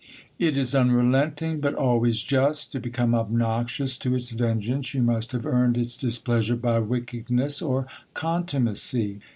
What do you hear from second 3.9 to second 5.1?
to its vengeance, you